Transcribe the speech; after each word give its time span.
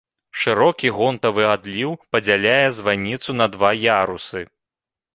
Шырокі 0.43 0.89
гонтавы 0.97 1.43
адліў 1.57 1.95
падзяляе 2.15 2.67
званіцу 2.81 3.39
на 3.39 3.45
два 3.59 3.75
ярусы. 3.87 4.41